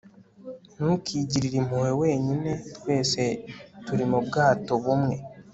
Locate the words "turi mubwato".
3.85-4.73